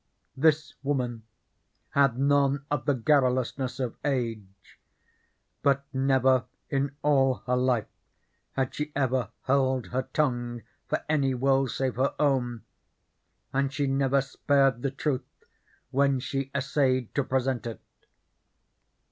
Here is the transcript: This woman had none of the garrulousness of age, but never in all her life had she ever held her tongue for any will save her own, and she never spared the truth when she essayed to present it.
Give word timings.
This 0.35 0.73
woman 0.81 1.27
had 1.91 2.17
none 2.17 2.65
of 2.71 2.85
the 2.85 2.95
garrulousness 2.95 3.79
of 3.79 3.95
age, 4.03 4.79
but 5.61 5.85
never 5.93 6.45
in 6.71 6.95
all 7.03 7.43
her 7.45 7.55
life 7.55 7.85
had 8.53 8.73
she 8.73 8.91
ever 8.95 9.29
held 9.43 9.89
her 9.89 10.09
tongue 10.11 10.63
for 10.87 11.05
any 11.07 11.35
will 11.35 11.67
save 11.67 11.97
her 11.97 12.15
own, 12.17 12.63
and 13.53 13.71
she 13.71 13.85
never 13.85 14.21
spared 14.21 14.81
the 14.81 14.89
truth 14.89 15.43
when 15.91 16.19
she 16.19 16.49
essayed 16.55 17.13
to 17.13 17.23
present 17.23 17.67
it. 17.67 17.79